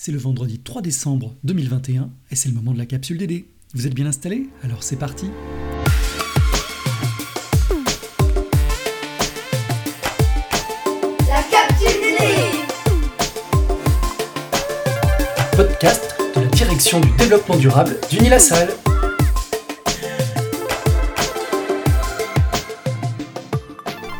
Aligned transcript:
C'est 0.00 0.12
le 0.12 0.18
vendredi 0.18 0.60
3 0.60 0.80
décembre 0.80 1.34
2021 1.42 2.08
et 2.30 2.36
c'est 2.36 2.48
le 2.48 2.54
moment 2.54 2.72
de 2.72 2.78
la 2.78 2.86
capsule 2.86 3.18
DD. 3.18 3.46
Vous 3.74 3.88
êtes 3.88 3.94
bien 3.94 4.06
installés? 4.06 4.48
Alors 4.62 4.84
c'est 4.84 4.94
parti 4.94 5.28
La 11.26 11.42
capsule 11.50 12.00
DD 12.00 12.22
Podcast 15.56 16.14
de 16.36 16.42
la 16.42 16.46
direction 16.46 17.00
du 17.00 17.10
développement 17.16 17.56
durable 17.56 17.96
d'Unilassal. 18.08 18.68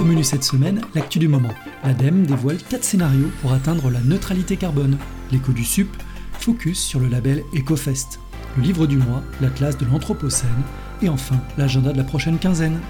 Au 0.00 0.02
menu 0.02 0.24
cette 0.24 0.42
semaine, 0.42 0.80
l'actu 0.96 1.20
du 1.20 1.28
moment. 1.28 1.54
L'ADEME 1.84 2.26
dévoile 2.26 2.58
4 2.68 2.82
scénarios 2.82 3.30
pour 3.42 3.52
atteindre 3.52 3.90
la 3.90 4.00
neutralité 4.00 4.56
carbone. 4.56 4.98
L'écho 5.30 5.52
du 5.52 5.64
SUP, 5.64 5.88
focus 6.32 6.80
sur 6.80 7.00
le 7.00 7.08
label 7.08 7.44
EcoFest. 7.54 8.20
Le 8.56 8.62
livre 8.62 8.86
du 8.86 8.96
mois, 8.96 9.22
l'atlas 9.40 9.76
de 9.76 9.84
l'Anthropocène. 9.84 10.48
Et 11.02 11.08
enfin, 11.08 11.36
l'agenda 11.56 11.92
de 11.92 11.98
la 11.98 12.04
prochaine 12.04 12.38
quinzaine. 12.38 12.80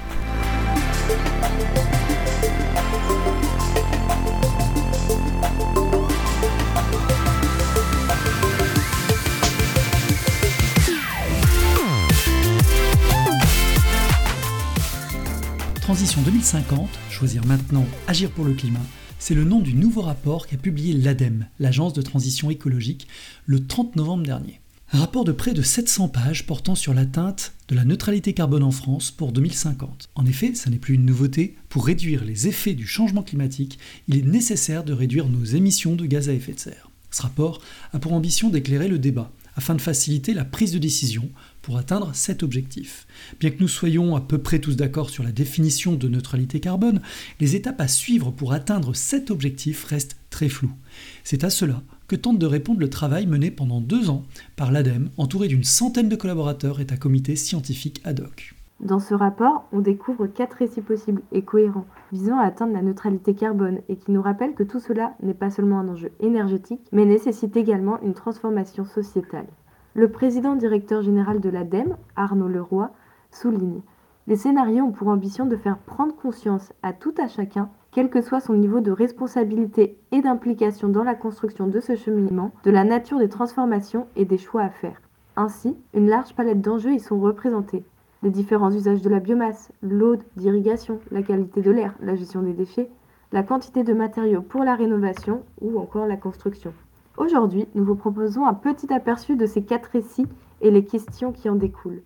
Transition 15.81 16.21
2050, 16.21 16.87
choisir 17.11 17.45
maintenant, 17.47 17.87
agir 18.07 18.31
pour 18.31 18.45
le 18.45 18.53
climat, 18.53 18.79
c'est 19.19 19.35
le 19.35 19.45
nom 19.45 19.61
du 19.61 19.75
nouveau 19.75 20.03
rapport 20.03 20.47
qu'a 20.47 20.57
publié 20.57 20.95
l'ADEME, 20.95 21.47
l'Agence 21.59 21.93
de 21.93 22.03
transition 22.03 22.51
écologique, 22.51 23.09
le 23.47 23.67
30 23.67 23.97
novembre 23.97 24.25
dernier. 24.25 24.61
Un 24.93 25.01
rapport 25.01 25.25
de 25.25 25.33
près 25.33 25.53
de 25.53 25.61
700 25.61 26.09
pages 26.09 26.47
portant 26.47 26.75
sur 26.75 26.95
l'atteinte 26.95 27.53
de 27.69 27.75
la 27.75 27.85
neutralité 27.85 28.33
carbone 28.33 28.63
en 28.63 28.71
France 28.71 29.11
pour 29.11 29.33
2050. 29.33 30.09
En 30.15 30.25
effet, 30.25 30.55
ça 30.55 30.71
n'est 30.71 30.79
plus 30.79 30.95
une 30.95 31.05
nouveauté, 31.05 31.57
pour 31.69 31.85
réduire 31.85 32.25
les 32.25 32.49
effets 32.49 32.73
du 32.73 32.87
changement 32.87 33.23
climatique, 33.23 33.79
il 34.07 34.17
est 34.17 34.23
nécessaire 34.23 34.85
de 34.85 34.95
réduire 34.95 35.29
nos 35.29 35.45
émissions 35.45 35.95
de 35.95 36.07
gaz 36.07 36.31
à 36.31 36.33
effet 36.33 36.55
de 36.55 36.61
serre. 36.61 36.91
Ce 37.11 37.23
rapport 37.23 37.61
a 37.93 37.99
pour 37.99 38.13
ambition 38.13 38.49
d'éclairer 38.49 38.89
le 38.89 38.99
débat, 38.99 39.31
afin 39.59 39.75
de 39.75 39.81
faciliter 39.81 40.35
la 40.35 40.45
prise 40.45 40.71
de 40.71 40.79
décision 40.79 41.29
pour 41.63 41.79
atteindre 41.79 42.13
cet 42.15 42.45
objectif. 42.45 43.09
Bien 43.41 43.51
que 43.51 43.59
nous 43.59 43.67
soyons 43.67 44.15
à 44.15 44.21
peu 44.21 44.39
près 44.39 44.61
tous 44.61 44.77
d'accord 44.77 45.11
sur 45.11 45.25
la 45.25 45.33
définition 45.33 45.97
de 45.97 46.09
neutralité 46.09 46.61
carbone, 46.61 47.03
les 47.41 47.57
étapes 47.57 47.81
à 47.81 47.89
suivre 47.89 48.31
pour 48.31 48.53
atteindre 48.53 48.95
cet 48.95 49.33
objectif 49.33 49.83
restent 49.83 50.17
très 50.31 50.49
floues. 50.49 50.77
C'est 51.25 51.43
à 51.43 51.51
cela 51.51 51.83
que 52.07 52.15
tente 52.15 52.39
de 52.39 52.47
répondre 52.47 52.79
le 52.79 52.89
travail 52.89 53.27
mené 53.27 53.51
pendant 53.51 53.81
deux 53.81 54.11
ans 54.11 54.25
par 54.55 54.71
l'ADEME, 54.71 55.11
entouré 55.17 55.49
d'une 55.49 55.65
centaine 55.65 56.09
de 56.09 56.15
collaborateurs 56.15 56.81
et 56.81 56.85
d'un 56.85 56.97
comité 56.97 57.35
scientifique 57.35 58.01
ad 58.05 58.21
hoc. 58.21 58.55
Dans 58.81 59.01
ce 59.01 59.13
rapport, 59.13 59.65
on 59.73 59.81
découvre 59.81 60.29
quatre 60.29 60.55
récits 60.55 60.83
possibles 60.83 61.23
et 61.33 61.43
cohérents 61.43 61.87
visant 62.13 62.39
à 62.39 62.45
atteindre 62.45 62.75
la 62.75 62.83
neutralité 62.83 63.35
carbone 63.35 63.81
et 63.89 63.97
qui 63.97 64.13
nous 64.13 64.23
rappellent 64.23 64.55
que 64.55 64.63
tout 64.63 64.79
cela 64.79 65.15
n'est 65.21 65.35
pas 65.35 65.51
seulement 65.51 65.81
un 65.81 65.89
enjeu 65.89 66.13
énergétique, 66.21 66.87
mais 66.93 67.05
nécessite 67.05 67.57
également 67.57 68.01
une 68.03 68.15
transformation 68.15 68.85
sociétale. 68.85 69.49
Le 69.95 70.13
président 70.13 70.55
directeur 70.55 71.03
général 71.03 71.41
de 71.41 71.49
l'ADEME, 71.49 71.97
Arnaud 72.15 72.47
Leroy, 72.47 72.93
souligne 73.33 73.81
Les 74.29 74.37
scénarios 74.37 74.85
ont 74.85 74.93
pour 74.93 75.09
ambition 75.09 75.47
de 75.47 75.57
faire 75.57 75.79
prendre 75.79 76.15
conscience 76.15 76.73
à 76.85 76.93
tout 76.93 77.15
à 77.21 77.27
chacun, 77.27 77.71
quel 77.91 78.11
que 78.11 78.21
soit 78.21 78.39
son 78.39 78.55
niveau 78.55 78.79
de 78.79 78.93
responsabilité 78.93 79.99
et 80.13 80.23
d'implication 80.23 80.89
dans 80.89 81.03
la 81.03 81.17
construction 81.17 81.67
de 81.67 81.81
ce 81.81 81.97
cheminement, 81.97 82.53
de 82.63 82.71
la 82.71 82.85
nature 82.85 83.19
des 83.19 83.29
transformations 83.29 84.07
et 84.15 84.25
des 84.25 84.39
choix 84.39 84.63
à 84.63 84.71
faire. 84.71 85.01
Ainsi, 85.35 85.77
une 85.95 86.09
large 86.09 86.33
palette 86.37 86.61
d'enjeux 86.61 86.93
y 86.93 87.01
sont 87.01 87.19
représentés 87.19 87.85
les 88.23 88.31
différents 88.31 88.73
usages 88.73 89.03
de 89.03 89.09
la 89.09 89.21
biomasse, 89.21 89.71
l'eau 89.83 90.17
d'irrigation, 90.37 91.01
la 91.11 91.23
qualité 91.23 91.63
de 91.63 91.71
l'air, 91.71 91.95
la 92.01 92.17
gestion 92.17 92.43
des 92.43 92.53
déchets, 92.53 92.91
la 93.33 93.43
quantité 93.43 93.85
de 93.85 93.93
matériaux 93.93 94.43
pour 94.43 94.65
la 94.65 94.75
rénovation 94.75 95.43
ou 95.61 95.79
encore 95.79 96.07
la 96.07 96.17
construction. 96.17 96.73
Aujourd'hui, 97.17 97.69
nous 97.75 97.85
vous 97.85 97.97
proposons 97.97 98.47
un 98.47 98.55
petit 98.55 98.93
aperçu 98.93 99.37
de 99.37 99.47
ces 99.47 99.63
quatre 99.63 99.91
récits 99.91 100.27
et 100.61 100.71
les 100.71 100.85
questions 100.85 101.33
qui 101.33 101.49
en 101.49 101.55
découlent. 101.55 102.03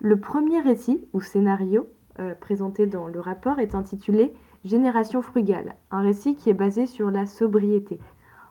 Le 0.00 0.18
premier 0.18 0.60
récit, 0.60 1.00
ou 1.12 1.20
scénario, 1.20 1.88
euh, 2.20 2.34
présenté 2.34 2.86
dans 2.86 3.06
le 3.06 3.20
rapport 3.20 3.58
est 3.58 3.74
intitulé 3.74 4.32
Génération 4.64 5.22
frugale, 5.22 5.76
un 5.90 6.00
récit 6.00 6.34
qui 6.34 6.50
est 6.50 6.54
basé 6.54 6.86
sur 6.86 7.10
la 7.10 7.26
sobriété. 7.26 8.00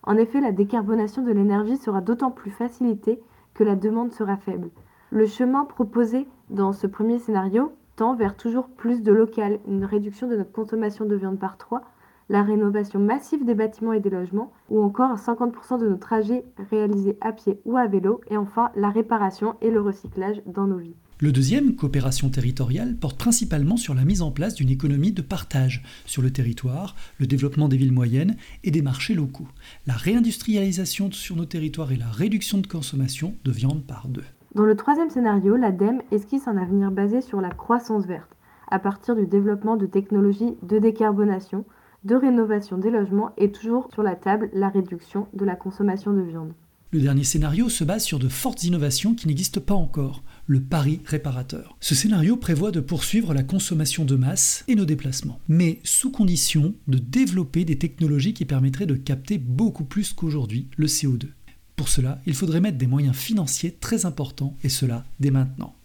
En 0.03 0.15
effet, 0.15 0.39
la 0.39 0.53
décarbonation 0.53 1.21
de 1.21 1.31
l'énergie 1.31 1.77
sera 1.77 1.99
d'autant 1.99 2.31
plus 2.31 2.51
facilitée 2.51 3.21
que 3.53 3.65
la 3.65 3.75
demande 3.75 4.13
sera 4.13 4.37
faible. 4.37 4.69
Le 5.09 5.25
chemin 5.25 5.65
proposé 5.65 6.27
dans 6.49 6.73
ce 6.73 6.87
premier 6.87 7.19
scénario 7.19 7.73
tend 7.95 8.15
vers 8.15 8.37
toujours 8.37 8.69
plus 8.69 9.01
de 9.01 9.11
local, 9.11 9.59
une 9.67 9.83
réduction 9.83 10.27
de 10.27 10.35
notre 10.35 10.51
consommation 10.51 11.05
de 11.05 11.15
viande 11.15 11.39
par 11.39 11.57
3, 11.57 11.81
la 12.29 12.43
rénovation 12.43 12.99
massive 12.99 13.45
des 13.45 13.55
bâtiments 13.55 13.93
et 13.93 13.99
des 13.99 14.09
logements, 14.09 14.51
ou 14.69 14.81
encore 14.81 15.15
50% 15.17 15.79
de 15.79 15.87
nos 15.87 15.97
trajets 15.97 16.43
réalisés 16.69 17.17
à 17.21 17.31
pied 17.31 17.59
ou 17.65 17.77
à 17.77 17.87
vélo, 17.87 18.21
et 18.29 18.37
enfin 18.37 18.69
la 18.75 18.89
réparation 18.89 19.55
et 19.61 19.71
le 19.71 19.81
recyclage 19.81 20.41
dans 20.45 20.67
nos 20.67 20.77
vies. 20.77 20.95
Le 21.19 21.31
deuxième, 21.31 21.75
coopération 21.75 22.29
territoriale, 22.29 22.95
porte 22.95 23.17
principalement 23.17 23.75
sur 23.75 23.95
la 23.95 24.05
mise 24.05 24.21
en 24.21 24.29
place 24.29 24.53
d'une 24.53 24.69
économie 24.69 25.11
de 25.11 25.23
partage 25.23 25.83
sur 26.05 26.21
le 26.21 26.31
territoire, 26.31 26.95
le 27.17 27.25
développement 27.25 27.67
des 27.67 27.77
villes 27.77 27.91
moyennes 27.91 28.35
et 28.63 28.69
des 28.69 28.83
marchés 28.83 29.15
locaux, 29.15 29.47
la 29.87 29.95
réindustrialisation 29.95 31.11
sur 31.11 31.35
nos 31.35 31.45
territoires 31.45 31.91
et 31.91 31.97
la 31.97 32.11
réduction 32.11 32.59
de 32.59 32.67
consommation 32.67 33.33
de 33.43 33.51
viande 33.51 33.83
par 33.83 34.07
deux. 34.07 34.23
Dans 34.55 34.65
le 34.65 34.75
troisième 34.75 35.09
scénario, 35.09 35.55
l'ADEME 35.55 36.01
esquisse 36.11 36.47
un 36.47 36.57
avenir 36.57 36.91
basé 36.91 37.21
sur 37.21 37.41
la 37.41 37.49
croissance 37.49 38.05
verte, 38.05 38.31
à 38.69 38.79
partir 38.79 39.15
du 39.15 39.27
développement 39.27 39.77
de 39.77 39.85
technologies 39.85 40.57
de 40.63 40.79
décarbonation, 40.79 41.65
de 42.05 42.15
rénovation 42.15 42.77
des 42.77 42.89
logements 42.89 43.31
et 43.37 43.51
toujours 43.51 43.89
sur 43.93 44.03
la 44.03 44.15
table 44.15 44.49
la 44.53 44.69
réduction 44.69 45.27
de 45.33 45.45
la 45.45 45.55
consommation 45.55 46.13
de 46.13 46.21
viande. 46.21 46.53
Le 46.91 47.01
dernier 47.01 47.25
scénario 47.25 47.67
se 47.67 47.83
base 47.83 48.05
sur 48.05 48.17
de 48.17 48.29
fortes 48.29 48.63
innovations 48.63 49.13
qui 49.13 49.27
n'existent 49.27 49.59
pas 49.59 49.73
encore, 49.73 50.23
le 50.45 50.61
pari 50.61 51.01
réparateur. 51.03 51.75
Ce 51.81 51.95
scénario 51.95 52.37
prévoit 52.37 52.71
de 52.71 52.79
poursuivre 52.79 53.33
la 53.33 53.43
consommation 53.43 54.05
de 54.05 54.15
masse 54.15 54.63
et 54.69 54.75
nos 54.75 54.85
déplacements, 54.85 55.41
mais 55.49 55.81
sous 55.83 56.11
condition 56.11 56.73
de 56.87 56.97
développer 56.97 57.65
des 57.65 57.77
technologies 57.77 58.33
qui 58.33 58.45
permettraient 58.45 58.85
de 58.85 58.95
capter 58.95 59.37
beaucoup 59.37 59.83
plus 59.83 60.13
qu'aujourd'hui 60.13 60.69
le 60.77 60.87
CO2. 60.87 61.27
Pour 61.77 61.89
cela, 61.89 62.19
il 62.25 62.33
faudrait 62.33 62.59
mettre 62.59 62.79
des 62.79 62.87
moyens 62.87 63.15
financiers 63.15 63.71
très 63.71 64.07
importants, 64.07 64.57
et 64.63 64.69
cela 64.69 65.05
dès 65.19 65.29
maintenant. 65.29 65.75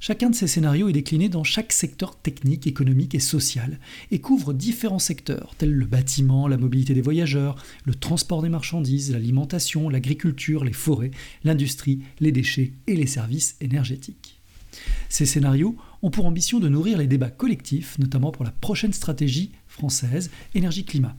Chacun 0.00 0.30
de 0.30 0.34
ces 0.34 0.46
scénarios 0.46 0.88
est 0.88 0.94
décliné 0.94 1.28
dans 1.28 1.44
chaque 1.44 1.72
secteur 1.72 2.16
technique, 2.16 2.66
économique 2.66 3.14
et 3.14 3.20
social, 3.20 3.78
et 4.10 4.18
couvre 4.18 4.54
différents 4.54 4.98
secteurs, 4.98 5.54
tels 5.58 5.70
le 5.70 5.84
bâtiment, 5.84 6.48
la 6.48 6.56
mobilité 6.56 6.94
des 6.94 7.02
voyageurs, 7.02 7.62
le 7.84 7.94
transport 7.94 8.40
des 8.40 8.48
marchandises, 8.48 9.12
l'alimentation, 9.12 9.90
l'agriculture, 9.90 10.64
les 10.64 10.72
forêts, 10.72 11.10
l'industrie, 11.44 12.00
les 12.18 12.32
déchets 12.32 12.72
et 12.86 12.96
les 12.96 13.06
services 13.06 13.56
énergétiques. 13.60 14.40
Ces 15.10 15.26
scénarios 15.26 15.76
ont 16.00 16.10
pour 16.10 16.24
ambition 16.24 16.60
de 16.60 16.70
nourrir 16.70 16.96
les 16.96 17.06
débats 17.06 17.30
collectifs, 17.30 17.98
notamment 17.98 18.32
pour 18.32 18.44
la 18.44 18.52
prochaine 18.52 18.94
stratégie 18.94 19.52
française 19.72 20.30
énergie-climat. 20.54 21.16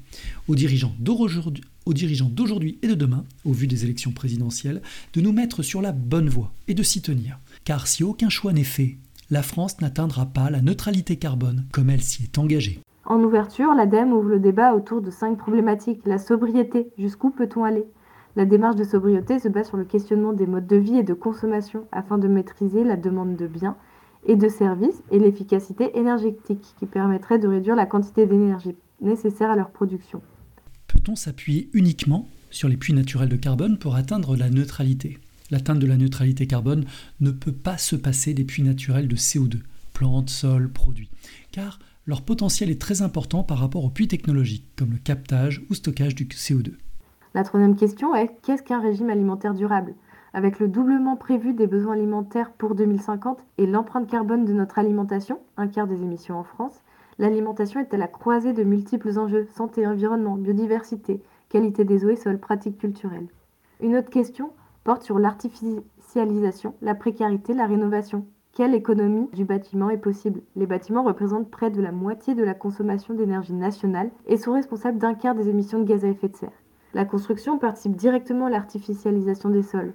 Aux 0.47 0.56
dirigeants 0.56 0.96
d'aujourd'hui 1.00 2.80
et 2.81 2.88
de 2.88 2.94
demain, 2.94 3.25
au 3.44 3.52
vu 3.52 3.68
des 3.68 3.84
élections 3.84 4.12
présidentielles, 4.12 4.81
de 5.14 5.22
nous 5.22 5.34
mettre 5.34 5.64
sur 5.64 5.81
la 5.81 5.91
bonne 5.91 6.30
voie 6.30 6.53
et 6.68 6.74
de 6.74 6.84
s'y 6.84 7.02
tenir. 7.02 7.40
Car 7.66 7.88
si 7.88 8.03
aucun 8.03 8.30
choix 8.30 8.53
n'est 8.53 8.64
fait, 8.64 8.97
la 9.30 9.41
France 9.41 9.81
n'atteindra 9.81 10.28
pas 10.28 10.50
la 10.50 10.62
neutralité 10.62 11.18
carbone 11.18 11.66
comme 11.72 11.90
elle 11.90 12.03
s'y 12.03 12.24
est 12.24 12.38
engagée. 12.38 12.80
En 13.06 13.19
ouverture, 13.22 13.74
l'ADEME 13.74 14.14
ouvre 14.14 14.30
le 14.30 14.40
débat 14.40 14.74
autour 14.74 15.02
de 15.02 15.12
cinq 15.12 15.38
problématiques. 15.38 16.06
La 16.06 16.20
sobriété, 16.20 16.88
jusqu'où 16.97 17.31
peut-on 17.31 17.64
aller? 17.64 17.84
La 18.35 18.46
démarche 18.46 18.78
de 18.78 18.84
sobriété 18.84 19.40
se 19.40 19.47
base 19.47 19.68
sur 19.68 19.78
le 19.78 19.84
questionnement 19.84 20.34
des 20.34 20.47
modes 20.47 20.67
de 20.67 20.78
vie 20.78 20.97
et 20.97 21.03
de 21.03 21.14
consommation 21.14 21.85
afin 21.91 22.17
de 22.17 22.28
maîtriser 22.28 22.84
la 22.84 22.96
demande 22.96 23.35
de 23.35 23.47
biens 23.47 23.76
et 24.25 24.35
de 24.35 24.49
services 24.49 25.02
et 25.11 25.20
l'efficacité 25.20 25.97
énergétique 25.97 26.75
qui 26.79 26.85
permettrait 26.85 27.40
de 27.40 27.47
réduire 27.47 27.75
la 27.75 27.85
quantité 27.85 28.25
d'énergie 28.25 28.75
nécessaire 29.02 29.52
à 29.52 29.55
leur 29.55 29.70
production. 29.70 30.22
Peut-on 30.87 31.16
s'appuyer 31.16 31.70
uniquement 31.73 32.28
sur 32.49 32.70
les 32.70 32.78
puits 32.78 32.93
naturels 32.93 33.29
de 33.29 33.35
carbone 33.35 33.78
pour 33.78 33.96
atteindre 33.96 34.35
la 34.35 34.49
neutralité? 34.49 35.20
L'atteinte 35.52 35.79
de 35.79 35.87
la 35.87 35.97
neutralité 35.97 36.47
carbone 36.47 36.85
ne 37.20 37.31
peut 37.31 37.52
pas 37.52 37.78
se 37.78 37.96
passer 37.96 38.34
des 38.34 38.43
puits 38.43 38.64
naturels 38.64 39.08
de 39.08 39.16
CO2, 39.16 39.59
plantes, 39.93 40.29
sols, 40.29 40.72
produits, 40.72 41.09
car 41.52 41.79
leur 42.05 42.22
potentiel 42.22 42.70
est 42.70 42.81
très 42.81 43.02
important 43.02 43.43
par 43.43 43.59
rapport 43.59 43.85
aux 43.85 43.90
puits 43.90 44.08
technologiques, 44.08 44.67
comme 44.75 44.91
le 44.91 44.97
captage 44.97 45.64
ou 45.70 45.73
stockage 45.73 46.16
du 46.16 46.25
CO2. 46.25 46.73
La 47.34 47.43
troisième 47.43 47.75
question 47.75 48.14
est 48.14 48.29
qu'est-ce 48.43 48.64
qu'un 48.64 48.81
régime 48.81 49.09
alimentaire 49.09 49.53
durable? 49.53 49.96
Avec 50.34 50.59
le 50.59 50.68
doublement 50.68 51.16
prévu 51.16 51.53
des 51.53 51.68
besoins 51.68 51.94
alimentaires 51.94 52.52
pour 52.52 52.76
2050 52.76 53.40
et 53.58 53.68
l'empreinte 53.68 54.09
carbone 54.09 54.46
de 54.46 54.53
notre 54.53 54.80
alimentation, 54.80 55.40
un 55.58 55.68
quart 55.68 55.88
des 55.88 56.02
émissions 56.02 56.40
en 56.40 56.44
France, 56.44 56.82
l'alimentation 57.20 57.80
est 57.80 57.94
à 57.94 57.97
la 57.97 58.08
croisée 58.08 58.53
de 58.53 58.64
multiples 58.64 59.18
enjeux 59.20 59.47
santé, 59.56 59.85
environnement, 59.85 60.35
biodiversité, 60.35 61.22
qualité 61.50 61.85
des 61.85 62.03
eaux 62.06 62.09
et 62.09 62.16
sols, 62.16 62.40
pratiques 62.40 62.80
culturelles. 62.80 63.28
Une 63.80 63.96
autre 63.96 64.09
question 64.09 64.52
porte 64.84 65.03
sur 65.03 65.20
l'artificialisation, 65.20 66.74
la 66.82 66.96
précarité, 66.96 67.53
la 67.53 67.68
rénovation. 67.68 68.26
Quelle 68.53 68.76
économie 68.76 69.30
du 69.34 69.46
bâtiment 69.46 69.90
est 69.90 69.97
possible? 69.97 70.41
Les 70.56 70.68
bâtiments 70.68 71.03
représentent 71.03 71.50
près 71.50 71.72
de 71.72 71.82
la 71.82 71.91
moitié 71.91 72.35
de 72.35 72.44
la 72.44 72.53
consommation 72.53 73.14
d'énergie 73.14 73.53
nationale 73.53 74.12
et 74.28 74.38
sont 74.38 74.53
responsables 74.53 75.00
d'un 75.00 75.16
quart 75.16 75.35
des 75.35 75.50
émissions 75.50 75.80
de 75.80 75.85
gaz 75.85 76.06
à 76.06 76.09
effet 76.09 76.28
de 76.28 76.35
serre. 76.35 76.52
La 76.94 77.06
construction 77.06 77.58
participe 77.58 77.96
directement 77.96 78.46
à 78.46 78.50
l'artificialisation 78.52 79.50
des 79.50 79.64
sols. 79.64 79.94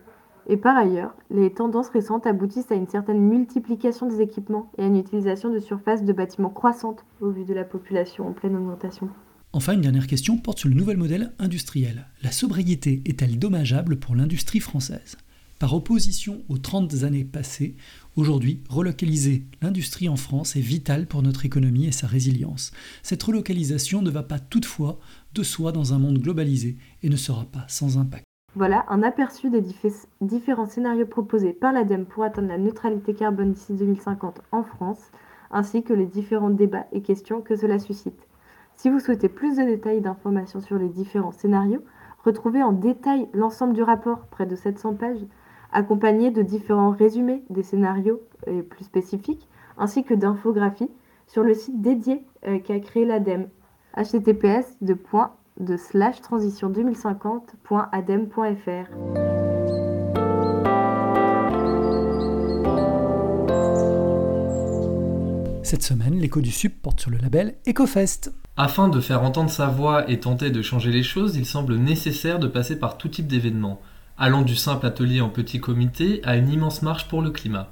Et 0.51 0.57
par 0.57 0.77
ailleurs, 0.77 1.15
les 1.31 1.53
tendances 1.53 1.91
récentes 1.91 2.27
aboutissent 2.27 2.73
à 2.73 2.75
une 2.75 2.89
certaine 2.89 3.21
multiplication 3.21 4.09
des 4.09 4.23
équipements 4.23 4.73
et 4.79 4.83
à 4.83 4.87
une 4.87 4.97
utilisation 4.97 5.53
de 5.53 5.59
surfaces 5.59 6.05
de 6.05 6.13
bâtiments 6.13 6.49
croissantes 6.49 7.05
au 7.21 7.31
vu 7.31 7.45
de 7.45 7.53
la 7.53 7.65
population 7.65 8.27
en 8.27 8.33
pleine 8.33 8.57
augmentation. 8.57 9.11
Enfin, 9.53 9.75
une 9.75 9.83
dernière 9.83 10.07
question 10.07 10.39
porte 10.39 10.59
sur 10.59 10.71
le 10.71 10.75
nouvel 10.75 10.97
modèle 10.97 11.33
industriel. 11.39 12.07
La 12.23 12.33
sobriété 12.33 13.03
est-elle 13.05 13.39
dommageable 13.39 13.99
pour 13.99 14.15
l'industrie 14.15 14.61
française? 14.61 15.17
Par 15.59 15.75
opposition 15.75 16.43
aux 16.49 16.59
30 16.59 17.03
années 17.03 17.25
passées, 17.25 17.77
aujourd'hui, 18.15 18.63
relocaliser 18.71 19.45
l'industrie 19.61 20.09
en 20.09 20.17
France 20.17 20.55
est 20.55 20.61
vital 20.61 21.07
pour 21.07 21.23
notre 21.23 21.45
économie 21.45 21.87
et 21.87 21.93
sa 21.93 22.07
résilience. 22.07 22.71
Cette 23.03 23.23
relocalisation 23.23 24.01
ne 24.01 24.11
va 24.11 24.23
pas 24.23 24.39
toutefois 24.39 24.99
de 25.35 25.43
soi 25.43 25.73
dans 25.73 25.95
un 25.95 25.99
monde 25.99 26.21
globalisé 26.21 26.77
et 27.03 27.09
ne 27.09 27.17
sera 27.17 27.45
pas 27.45 27.65
sans 27.69 27.99
impact. 27.99 28.28
Voilà 28.59 28.85
un 28.89 29.05
aperçu 29.05 29.51
des 29.51 29.63
différents 30.21 30.67
scénarios 30.67 31.07
proposés 31.07 31.53
par 31.53 31.73
l'ADEME 31.73 32.07
pour 32.07 32.25
atteindre 32.25 32.49
la 32.49 32.59
neutralité 32.59 33.15
carbone 33.15 33.53
d'ici 33.53 33.73
2050 33.73 34.41
en 34.51 34.65
France, 34.65 35.13
ainsi 35.53 35.85
que 35.85 35.93
les 35.93 36.07
différents 36.07 36.51
débats 36.51 36.87
et 36.91 37.01
questions 37.01 37.41
que 37.41 37.55
cela 37.55 37.79
suscite. 37.79 38.21
Si 38.75 38.91
vous 38.91 38.99
souhaitez 38.99 39.29
plus 39.29 39.59
de 39.59 39.63
détails 39.63 39.99
et 39.99 40.01
d'informations 40.01 40.61
sur 40.61 40.77
les 40.77 40.89
différents 40.89 41.31
scénarios, 41.31 41.85
retrouvez 42.25 42.61
en 42.61 42.73
détail 42.73 43.29
l'ensemble 43.33 43.75
du 43.75 43.85
rapport, 43.85 44.27
près 44.27 44.45
de 44.45 44.57
700 44.57 44.95
pages, 44.95 45.25
accompagné 45.71 46.33
de 46.33 46.43
différents 46.43 46.91
résumés 46.91 47.45
des 47.51 47.63
scénarios 47.63 48.23
euh, 48.49 48.63
plus 48.63 48.83
spécifiques, 48.83 49.49
ainsi 49.77 50.03
que 50.03 50.15
d'infographies 50.15 50.91
sur 51.29 51.45
le 51.45 51.55
site 51.55 51.81
dédié 51.81 52.27
euh, 52.49 52.59
qu'a 52.59 52.81
créé 52.81 53.05
l'ADEME, 53.05 53.51
https 53.97 54.77
de 55.61 55.77
slash 55.77 56.21
transition 56.21 56.71
2050.adem.fr. 56.71 58.89
Cette 65.63 65.83
semaine, 65.83 66.19
l'écho 66.19 66.41
du 66.41 66.51
SUP 66.51 66.81
porte 66.81 67.01
sur 67.01 67.11
le 67.11 67.19
label 67.19 67.57
EcoFest. 67.69 68.33
Afin 68.57 68.89
de 68.89 69.01
faire 69.01 69.23
entendre 69.23 69.51
sa 69.51 69.67
voix 69.67 70.11
et 70.11 70.19
tenter 70.19 70.51
de 70.51 70.63
changer 70.63 70.91
les 70.91 71.03
choses, 71.03 71.37
il 71.37 71.45
semble 71.45 71.77
nécessaire 71.77 72.39
de 72.39 72.49
passer 72.49 72.79
par 72.79 72.97
tout 72.97 73.09
type 73.09 73.27
d'événements, 73.27 73.81
allant 74.17 74.43
du 74.43 74.57
simple 74.57 74.87
atelier 74.87 75.21
en 75.21 75.29
petit 75.29 75.61
comité 75.61 76.23
à 76.25 76.37
une 76.37 76.49
immense 76.49 76.83
marche 76.83 77.07
pour 77.07 77.21
le 77.21 77.31
climat. 77.31 77.69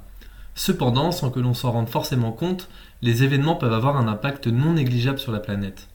Cependant, 0.53 1.11
sans 1.11 1.31
que 1.31 1.39
l'on 1.39 1.53
s'en 1.53 1.71
rende 1.71 1.89
forcément 1.89 2.31
compte, 2.31 2.69
les 3.01 3.23
événements 3.23 3.55
peuvent 3.55 3.73
avoir 3.73 3.97
un 3.97 4.07
impact 4.07 4.47
non 4.47 4.73
négligeable 4.73 5.19
sur 5.19 5.31
la 5.31 5.39
planète. 5.39 5.87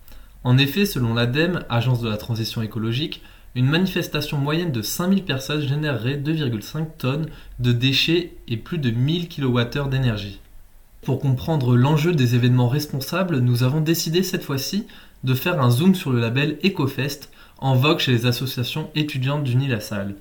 En 0.45 0.59
effet, 0.59 0.87
selon 0.87 1.15
l'ADEME, 1.15 1.65
Agence 1.69 2.01
de 2.01 2.09
la 2.09 2.17
transition 2.17 2.63
écologique, 2.63 3.23
une 3.55 3.67
manifestation 3.69 4.39
moyenne 4.39 4.73
de 4.73 4.83
5000 4.83 5.25
personnes 5.25 5.61
générerait 5.61 6.17
2,5 6.17 6.87
tonnes 6.99 7.27
de 7.59 7.73
déchets 7.73 8.35
et 8.49 8.57
plus 8.57 8.79
de 8.79 8.91
1000 8.91 9.29
kWh 9.29 9.89
d'énergie. 9.91 10.41
Pour 11.03 11.21
comprendre 11.21 11.77
l'enjeu 11.77 12.13
des 12.13 12.35
événements 12.35 12.69
responsables, 12.69 13.39
nous 13.39 13.63
avons 13.63 13.81
décidé 13.81 14.23
cette 14.23 14.45
fois-ci 14.45 14.87
de 15.25 15.35
faire 15.35 15.61
un 15.61 15.71
zoom 15.71 15.95
sur 15.95 16.13
le 16.13 16.21
label 16.21 16.59
EcoFest, 16.65 17.31
en 17.59 17.75
vogue 17.75 17.99
chez 17.99 18.13
les 18.13 18.27
associations 18.27 18.91
étudiantes 18.95 19.45
du 19.45 19.55
Nil-la-Salle. 19.55 20.17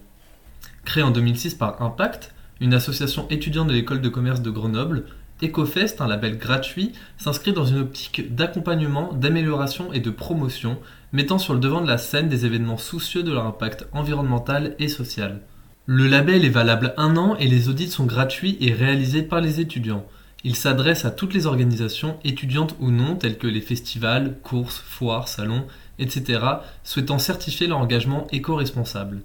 Créé 0.86 1.04
en 1.04 1.12
2006 1.12 1.56
par 1.56 1.82
Impact, 1.82 2.34
une 2.60 2.74
association 2.74 3.28
étudiante 3.30 3.68
de 3.68 3.74
l'école 3.74 4.02
de 4.02 4.10
commerce 4.10 4.42
de 4.42 4.52
Grenoble, 4.52 5.06
EcoFest, 5.42 6.02
un 6.02 6.08
label 6.08 6.38
gratuit, 6.38 6.94
s'inscrit 7.18 7.54
dans 7.54 7.66
une 7.66 7.80
optique 7.80 8.36
d'accompagnement, 8.36 9.14
d'amélioration 9.14 9.92
et 9.94 10.00
de 10.00 10.10
promotion, 10.10 10.80
mettant 11.14 11.38
sur 11.38 11.54
le 11.54 11.60
devant 11.60 11.82
de 11.82 11.88
la 11.88 11.98
scène 11.98 12.30
des 12.30 12.46
événements 12.46 12.78
soucieux 12.78 13.24
de 13.24 13.32
leur 13.32 13.46
impact 13.46 13.88
environnemental 13.94 14.76
et 14.80 14.88
social. 14.88 15.42
Le 15.86 16.08
label 16.08 16.46
est 16.46 16.50
valable 16.50 16.94
un 16.98 17.18
an 17.18 17.36
et 17.38 17.48
les 17.48 17.68
audits 17.68 17.90
sont 17.90 18.06
gratuits 18.06 18.58
et 18.62 18.72
réalisés 18.72 19.24
par 19.24 19.42
les 19.42 19.60
étudiants. 19.60 20.06
Il 20.44 20.56
s'adresse 20.56 21.06
à 21.06 21.12
toutes 21.12 21.34
les 21.34 21.46
organisations, 21.46 22.18
étudiantes 22.24 22.76
ou 22.80 22.92
non, 22.92 23.16
telles 23.16 23.38
que 23.38 23.48
les 23.48 23.62
festivals, 23.62 24.38
courses, 24.42 24.80
foires, 24.80 25.28
salons, 25.28 25.66
etc., 26.00 26.40
souhaitant 26.84 27.20
certifier 27.20 27.68
leur 27.68 27.78
engagement 27.78 28.28
éco-responsable. 28.32 29.22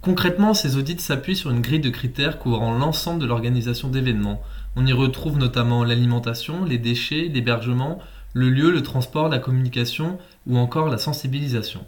Concrètement, 0.00 0.52
ces 0.52 0.76
audits 0.76 0.98
s'appuient 0.98 1.36
sur 1.36 1.50
une 1.50 1.62
grille 1.62 1.80
de 1.80 1.88
critères 1.88 2.38
couvrant 2.38 2.76
l'ensemble 2.76 3.20
de 3.20 3.26
l'organisation 3.26 3.88
d'événements. 3.88 4.42
On 4.76 4.86
y 4.86 4.92
retrouve 4.92 5.38
notamment 5.38 5.84
l'alimentation, 5.84 6.64
les 6.64 6.78
déchets, 6.78 7.30
l'hébergement, 7.32 8.00
le 8.32 8.50
lieu, 8.50 8.72
le 8.72 8.82
transport, 8.82 9.28
la 9.28 9.38
communication 9.38 10.18
ou 10.46 10.58
encore 10.58 10.88
la 10.88 10.98
sensibilisation. 10.98 11.86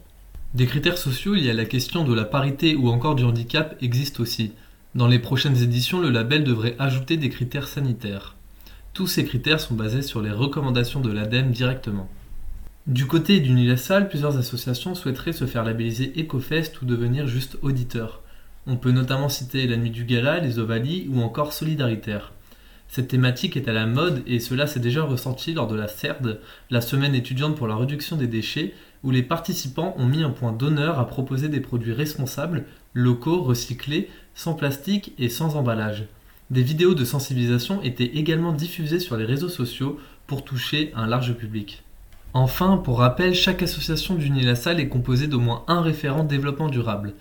Des 0.54 0.66
critères 0.66 0.96
sociaux 0.96 1.34
y 1.34 1.50
a 1.50 1.54
la 1.54 1.64
question 1.64 2.04
de 2.04 2.14
la 2.14 2.24
parité 2.24 2.76
ou 2.76 2.88
encore 2.88 3.16
du 3.16 3.24
handicap 3.24 3.76
existent 3.82 4.22
aussi. 4.22 4.52
Dans 4.94 5.08
les 5.08 5.18
prochaines 5.18 5.60
éditions, 5.62 6.00
le 6.00 6.10
label 6.10 6.44
devrait 6.44 6.76
ajouter 6.78 7.16
des 7.16 7.28
critères 7.28 7.68
sanitaires. 7.68 8.36
Tous 8.94 9.08
ces 9.08 9.24
critères 9.24 9.60
sont 9.60 9.74
basés 9.74 10.00
sur 10.00 10.22
les 10.22 10.30
recommandations 10.30 11.00
de 11.00 11.12
l'ADEME 11.12 11.50
directement. 11.50 12.08
Du 12.86 13.06
côté 13.06 13.40
d'Unilassal, 13.40 14.08
plusieurs 14.08 14.38
associations 14.38 14.94
souhaiteraient 14.94 15.32
se 15.32 15.44
faire 15.44 15.64
labelliser 15.64 16.12
EcoFest 16.16 16.80
ou 16.80 16.86
devenir 16.86 17.26
juste 17.26 17.58
auditeurs. 17.62 18.22
On 18.68 18.76
peut 18.76 18.92
notamment 18.92 19.28
citer 19.28 19.66
la 19.66 19.76
Nuit 19.76 19.90
du 19.90 20.04
Gala, 20.04 20.38
les 20.38 20.60
Ovalies 20.60 21.08
ou 21.10 21.20
encore 21.20 21.52
Solidaritaire. 21.52 22.32
Cette 22.88 23.08
thématique 23.08 23.56
est 23.56 23.68
à 23.68 23.72
la 23.72 23.86
mode 23.86 24.22
et 24.26 24.40
cela 24.40 24.66
s'est 24.66 24.80
déjà 24.80 25.02
ressenti 25.02 25.52
lors 25.52 25.66
de 25.66 25.76
la 25.76 25.88
CERD, 25.88 26.40
la 26.70 26.80
semaine 26.80 27.14
étudiante 27.14 27.56
pour 27.56 27.66
la 27.66 27.76
réduction 27.76 28.16
des 28.16 28.26
déchets, 28.26 28.74
où 29.02 29.10
les 29.10 29.22
participants 29.22 29.94
ont 29.98 30.06
mis 30.06 30.22
un 30.22 30.30
point 30.30 30.52
d'honneur 30.52 30.98
à 30.98 31.06
proposer 31.06 31.48
des 31.48 31.60
produits 31.60 31.92
responsables, 31.92 32.64
locaux, 32.94 33.42
recyclés, 33.42 34.08
sans 34.34 34.54
plastique 34.54 35.12
et 35.18 35.28
sans 35.28 35.56
emballage. 35.56 36.06
Des 36.50 36.62
vidéos 36.62 36.94
de 36.94 37.04
sensibilisation 37.04 37.82
étaient 37.82 38.04
également 38.04 38.52
diffusées 38.52 39.00
sur 39.00 39.16
les 39.16 39.24
réseaux 39.24 39.48
sociaux 39.48 39.98
pour 40.26 40.44
toucher 40.44 40.92
un 40.94 41.06
large 41.06 41.34
public. 41.34 41.82
Enfin, 42.34 42.76
pour 42.76 42.98
rappel, 42.98 43.34
chaque 43.34 43.62
association 43.62 44.14
du 44.14 44.30
Nil-la-Salle 44.30 44.78
est 44.78 44.88
composée 44.88 45.26
d'au 45.26 45.40
moins 45.40 45.64
un 45.68 45.80
référent 45.80 46.22
développement 46.22 46.68
durable. 46.68 47.14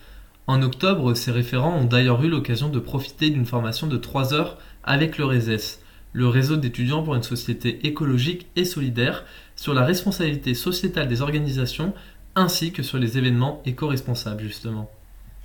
En 0.47 0.62
octobre, 0.62 1.15
ces 1.15 1.31
référents 1.31 1.75
ont 1.75 1.85
d'ailleurs 1.85 2.23
eu 2.23 2.29
l'occasion 2.29 2.69
de 2.69 2.79
profiter 2.79 3.31
d'une 3.31 3.45
formation 3.45 3.88
de 3.88 3.98
3 3.98 4.34
heures 4.34 4.57
avec 4.86 5.18
le 5.18 5.25
RESES, 5.25 5.80
le 6.13 6.27
réseau 6.27 6.56
d'étudiants 6.56 7.04
pour 7.04 7.15
une 7.15 7.24
société 7.24 7.86
écologique 7.86 8.48
et 8.56 8.63
solidaire, 8.63 9.25
sur 9.58 9.74
la 9.74 9.84
responsabilité 9.84 10.54
sociétale 10.54 11.08
des 11.08 11.22
organisations 11.22 11.94
ainsi 12.36 12.72
que 12.72 12.84
sur 12.84 12.98
les 12.98 13.18
événements 13.18 13.62
éco-responsables 13.65 14.44
justement. 14.44 14.89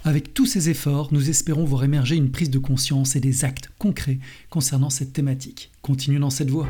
Avec 0.05 0.33
tous 0.33 0.47
ces 0.47 0.71
efforts, 0.71 1.09
nous 1.13 1.29
espérons 1.29 1.65
voir 1.65 1.85
émerger 1.85 2.17
une 2.17 2.31
prise 2.31 2.51
de 2.51 2.59
conscience 2.59 3.17
et 3.17 3.21
des 3.21 3.45
actes 3.45 3.71
concrets 3.79 4.19
concernant 4.49 4.91
cette 4.91 5.13
thématique. 5.13 5.71
Continuons 5.83 6.21
dans 6.21 6.31
cette 6.31 6.51
voie. 6.51 6.67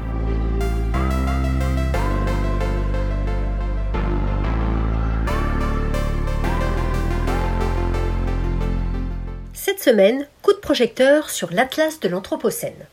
Semaine, 9.81 10.29
coup 10.43 10.53
de 10.53 10.59
projecteur 10.59 11.31
sur 11.31 11.51
l'Atlas 11.53 12.01
de 12.01 12.09
l'Anthropocène. 12.09 12.87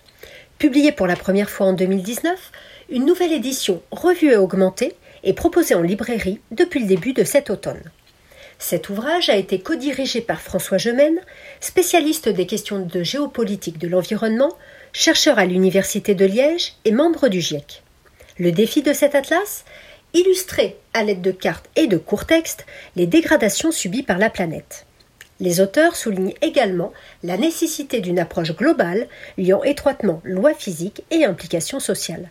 Publié 0.58 0.94
pour 0.94 1.06
la 1.06 1.18
première 1.18 1.50
fois 1.50 1.68
en 1.68 1.74
2019, 1.74 2.52
une 2.90 3.06
nouvelle 3.06 3.34
édition 3.34 3.82
revue 3.92 4.32
et 4.32 4.38
augmentée 4.38 4.96
est 5.24 5.34
proposée 5.34 5.76
en 5.76 5.82
librairie 5.82 6.40
depuis 6.52 6.80
le 6.80 6.88
début 6.88 7.12
de 7.12 7.26
cet 7.26 7.50
automne. 7.50 7.92
Cet 8.58 8.90
ouvrage 8.90 9.30
a 9.30 9.36
été 9.36 9.60
co-dirigé 9.60 10.22
par 10.22 10.42
François 10.42 10.78
Gemène, 10.78 11.20
spécialiste 11.60 12.30
des 12.30 12.48
questions 12.48 12.80
de 12.80 13.04
géopolitique 13.04 13.78
de 13.78 13.88
l'environnement, 13.88 14.58
chercheur 14.94 15.38
à 15.38 15.46
l'Université 15.46 16.16
de 16.16 16.26
Liège 16.26 16.74
et 16.86 16.92
membre 16.92 17.28
du 17.28 17.42
GIEC. 17.42 17.84
Le 18.40 18.52
défi 18.52 18.82
de 18.82 18.94
cet 18.94 19.14
atlas 19.14 19.66
Illustrer, 20.14 20.78
à 20.94 21.04
l'aide 21.04 21.22
de 21.22 21.32
cartes 21.32 21.70
et 21.76 21.86
de 21.86 21.98
courts 21.98 22.26
textes, 22.26 22.66
les 22.96 23.06
dégradations 23.06 23.72
subies 23.72 24.04
par 24.04 24.18
la 24.18 24.30
planète. 24.30 24.87
Les 25.40 25.62
auteurs 25.62 25.96
soulignent 25.96 26.34
également 26.42 26.94
la 27.24 27.38
nécessité 27.38 28.00
d'une 28.02 28.20
approche 28.20 28.56
globale 28.56 29.08
liant 29.38 29.64
étroitement 29.64 30.22
loi 30.24 30.54
physique 30.54 31.04
et 31.12 31.26
implications 31.26 31.80
sociales. 31.80 32.30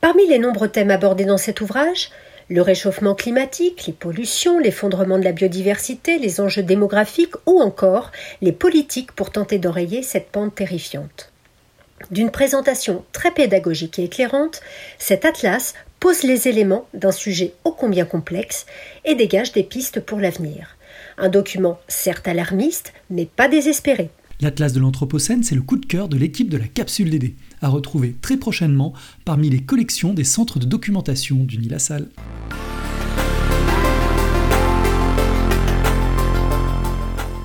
Parmi 0.00 0.26
les 0.26 0.38
nombreux 0.38 0.68
thèmes 0.68 0.90
abordés 0.90 1.24
dans 1.24 1.36
cet 1.36 1.60
ouvrage, 1.60 2.10
le 2.48 2.62
réchauffement 2.62 3.14
climatique, 3.14 3.86
les 3.86 3.92
pollutions, 3.92 4.58
l'effondrement 4.58 5.18
de 5.18 5.24
la 5.24 5.32
biodiversité, 5.32 6.18
les 6.18 6.40
enjeux 6.40 6.62
démographiques 6.62 7.34
ou 7.44 7.60
encore 7.60 8.12
les 8.40 8.52
politiques 8.52 9.12
pour 9.12 9.30
tenter 9.30 9.58
d'enrayer 9.58 10.02
cette 10.02 10.28
pente 10.28 10.54
terrifiante. 10.54 11.32
D'une 12.10 12.30
présentation 12.30 13.04
très 13.12 13.30
pédagogique 13.30 13.98
et 13.98 14.04
éclairante, 14.04 14.60
cet 14.98 15.24
atlas 15.24 15.74
pose 15.98 16.22
les 16.22 16.46
éléments 16.46 16.86
d'un 16.94 17.10
sujet 17.10 17.54
ô 17.64 17.72
combien 17.72 18.04
complexe 18.04 18.66
et 19.04 19.14
dégage 19.14 19.52
des 19.52 19.64
pistes 19.64 20.00
pour 20.00 20.20
l'avenir 20.20 20.76
Un 21.18 21.30
document 21.30 21.78
certes 21.88 22.28
alarmiste, 22.28 22.92
mais 23.08 23.24
pas 23.24 23.48
désespéré. 23.48 24.10
L'Atlas 24.42 24.74
de 24.74 24.80
l'Anthropocène, 24.80 25.42
c'est 25.42 25.54
le 25.54 25.62
coup 25.62 25.78
de 25.78 25.86
cœur 25.86 26.08
de 26.08 26.18
l'équipe 26.18 26.50
de 26.50 26.58
la 26.58 26.66
capsule 26.66 27.08
DD, 27.08 27.34
à 27.62 27.68
retrouver 27.68 28.14
très 28.20 28.36
prochainement 28.36 28.92
parmi 29.24 29.48
les 29.48 29.60
collections 29.62 30.12
des 30.12 30.24
centres 30.24 30.58
de 30.58 30.66
documentation 30.66 31.36
du 31.36 31.56
Nil-la-Salle. 31.56 32.08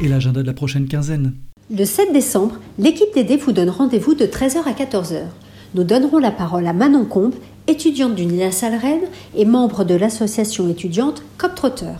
Et 0.02 0.10
l'agenda 0.10 0.42
de 0.42 0.48
la 0.48 0.54
prochaine 0.54 0.90
quinzaine 0.90 1.34
Le 1.70 1.86
7 1.86 2.12
décembre, 2.12 2.60
l'équipe 2.78 3.14
DD 3.16 3.38
vous 3.38 3.54
donne 3.54 3.70
rendez-vous 3.70 4.16
de 4.16 4.26
13h 4.26 4.64
à 4.66 4.74
14h. 4.74 5.28
Nous 5.76 5.86
donnerons 5.86 6.18
la 6.18 6.32
parole 6.32 6.68
à 6.68 6.74
Manon 6.74 7.06
Combe, 7.06 7.36
étudiante 7.68 8.16
du 8.16 8.26
Nil-la-Salle 8.26 8.76
Rennes 8.76 9.08
et 9.34 9.46
membre 9.46 9.86
de 9.86 9.96
l'association 9.96 10.68
étudiante 10.70 11.24
Cop 11.38 11.56
Trotter. 11.56 11.94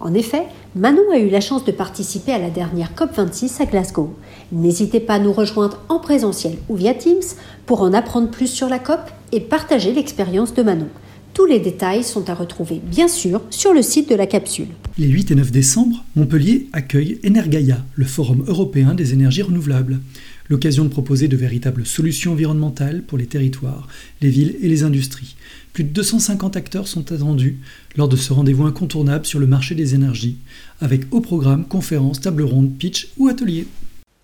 En 0.00 0.14
effet, 0.14 0.46
Manon 0.76 1.10
a 1.12 1.18
eu 1.18 1.30
la 1.30 1.40
chance 1.40 1.64
de 1.64 1.72
participer 1.72 2.32
à 2.32 2.38
la 2.38 2.50
dernière 2.50 2.92
COP26 2.94 3.62
à 3.62 3.64
Glasgow. 3.64 4.14
N'hésitez 4.52 5.00
pas 5.00 5.14
à 5.14 5.18
nous 5.18 5.32
rejoindre 5.32 5.82
en 5.88 5.98
présentiel 5.98 6.58
ou 6.68 6.76
via 6.76 6.92
Teams 6.92 7.22
pour 7.64 7.80
en 7.80 7.94
apprendre 7.94 8.30
plus 8.30 8.48
sur 8.48 8.68
la 8.68 8.78
COP 8.78 9.00
et 9.32 9.40
partager 9.40 9.94
l'expérience 9.94 10.52
de 10.52 10.62
Manon. 10.62 10.88
Tous 11.32 11.46
les 11.46 11.58
détails 11.58 12.04
sont 12.04 12.28
à 12.28 12.34
retrouver 12.34 12.82
bien 12.84 13.08
sûr 13.08 13.40
sur 13.48 13.72
le 13.72 13.80
site 13.80 14.10
de 14.10 14.14
la 14.14 14.26
capsule. 14.26 14.68
Les 14.98 15.06
8 15.06 15.30
et 15.30 15.34
9 15.36 15.50
décembre, 15.50 16.04
Montpellier 16.16 16.68
accueille 16.74 17.18
Energaia, 17.26 17.78
le 17.94 18.04
Forum 18.04 18.44
européen 18.46 18.92
des 18.94 19.14
énergies 19.14 19.42
renouvelables. 19.42 20.00
L'occasion 20.48 20.84
de 20.84 20.88
proposer 20.88 21.28
de 21.28 21.36
véritables 21.36 21.84
solutions 21.84 22.32
environnementales 22.32 23.02
pour 23.02 23.18
les 23.18 23.26
territoires, 23.26 23.86
les 24.22 24.30
villes 24.30 24.56
et 24.62 24.68
les 24.68 24.82
industries. 24.82 25.36
Plus 25.72 25.84
de 25.84 25.90
250 25.90 26.56
acteurs 26.56 26.88
sont 26.88 27.12
attendus 27.12 27.58
lors 27.96 28.08
de 28.08 28.16
ce 28.16 28.32
rendez-vous 28.32 28.64
incontournable 28.64 29.26
sur 29.26 29.38
le 29.38 29.46
marché 29.46 29.74
des 29.74 29.94
énergies, 29.94 30.38
avec 30.80 31.02
au 31.10 31.20
programme 31.20 31.66
conférences, 31.66 32.20
tables 32.20 32.42
rondes, 32.42 32.76
pitch 32.78 33.08
ou 33.18 33.28
ateliers. 33.28 33.66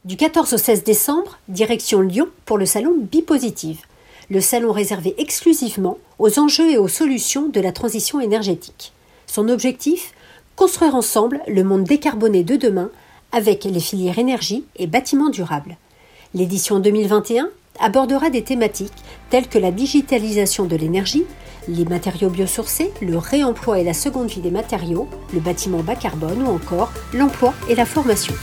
Du 0.04 0.16
14 0.16 0.54
au 0.54 0.58
16 0.58 0.84
décembre, 0.84 1.38
direction 1.48 2.00
Lyon 2.00 2.28
pour 2.46 2.58
le 2.58 2.66
salon 2.66 2.96
Bipositive, 3.10 3.80
le 4.30 4.40
salon 4.40 4.72
réservé 4.72 5.14
exclusivement 5.18 5.98
aux 6.18 6.38
enjeux 6.38 6.70
et 6.70 6.78
aux 6.78 6.88
solutions 6.88 7.48
de 7.48 7.60
la 7.60 7.72
transition 7.72 8.20
énergétique. 8.20 8.92
Son 9.26 9.48
objectif 9.48 10.12
Construire 10.56 10.94
ensemble 10.94 11.40
le 11.48 11.64
monde 11.64 11.82
décarboné 11.82 12.44
de 12.44 12.54
demain 12.54 12.90
avec 13.32 13.64
les 13.64 13.80
filières 13.80 14.20
énergie 14.20 14.64
et 14.76 14.86
bâtiments 14.86 15.30
durables. 15.30 15.76
L'édition 16.34 16.80
2021 16.80 17.48
abordera 17.78 18.28
des 18.28 18.42
thématiques 18.42 18.90
telles 19.30 19.46
que 19.46 19.56
la 19.56 19.70
digitalisation 19.70 20.64
de 20.64 20.74
l'énergie, 20.74 21.22
les 21.68 21.84
matériaux 21.84 22.28
biosourcés, 22.28 22.90
le 23.00 23.16
réemploi 23.18 23.78
et 23.78 23.84
la 23.84 23.94
seconde 23.94 24.28
vie 24.28 24.40
des 24.40 24.50
matériaux, 24.50 25.08
le 25.32 25.38
bâtiment 25.38 25.84
bas 25.84 25.94
carbone 25.94 26.42
ou 26.42 26.50
encore 26.50 26.92
l'emploi 27.12 27.54
et 27.68 27.76
la 27.76 27.86
formation. 27.86 28.34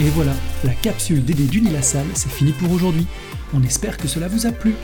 Et 0.00 0.08
voilà, 0.14 0.32
la 0.64 0.72
capsule 0.72 1.22
DD 1.22 1.50
d'Unilassal, 1.50 2.06
c'est 2.14 2.32
fini 2.32 2.52
pour 2.52 2.72
aujourd'hui. 2.72 3.06
On 3.52 3.62
espère 3.62 3.98
que 3.98 4.08
cela 4.08 4.28
vous 4.28 4.46
a 4.46 4.52
plu. 4.52 4.74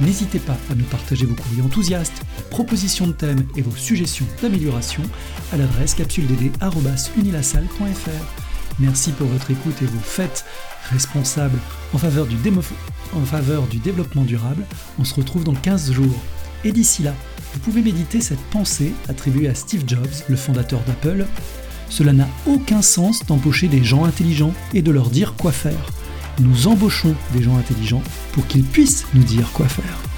N'hésitez 0.00 0.38
pas 0.38 0.56
à 0.70 0.74
nous 0.74 0.84
partager 0.84 1.26
vos 1.26 1.34
courriers 1.34 1.62
enthousiastes, 1.62 2.22
propositions 2.56 3.06
de 3.06 3.12
thèmes 3.12 3.46
et 3.54 3.60
vos 3.60 3.76
suggestions 3.76 4.24
d'amélioration 4.40 5.02
à 5.52 5.58
l'adresse 5.58 5.92
capsuledd.unilassal.fr. 5.92 8.78
Merci 8.78 9.10
pour 9.10 9.26
votre 9.26 9.50
écoute 9.50 9.74
et 9.82 9.84
vos 9.84 10.00
fêtes 10.00 10.46
responsables 10.90 11.58
en 11.92 11.98
faveur, 11.98 12.24
du 12.24 12.36
en 13.12 13.20
faveur 13.26 13.66
du 13.66 13.76
développement 13.76 14.22
durable. 14.22 14.64
On 14.98 15.04
se 15.04 15.12
retrouve 15.12 15.44
dans 15.44 15.52
15 15.52 15.92
jours. 15.92 16.16
Et 16.64 16.72
d'ici 16.72 17.02
là, 17.02 17.12
vous 17.52 17.60
pouvez 17.60 17.82
méditer 17.82 18.22
cette 18.22 18.40
pensée 18.50 18.94
attribuée 19.06 19.48
à 19.48 19.54
Steve 19.54 19.84
Jobs, 19.86 20.08
le 20.26 20.36
fondateur 20.36 20.80
d'Apple. 20.86 21.26
Cela 21.90 22.14
n'a 22.14 22.28
aucun 22.46 22.80
sens 22.80 23.26
d'embaucher 23.26 23.68
des 23.68 23.84
gens 23.84 24.06
intelligents 24.06 24.54
et 24.72 24.80
de 24.80 24.90
leur 24.90 25.10
dire 25.10 25.34
quoi 25.36 25.52
faire 25.52 25.92
nous 26.40 26.66
embauchons 26.66 27.14
des 27.32 27.42
gens 27.42 27.56
intelligents 27.56 28.02
pour 28.32 28.46
qu'ils 28.46 28.64
puissent 28.64 29.06
nous 29.14 29.22
dire 29.22 29.50
quoi 29.52 29.68
faire. 29.68 30.15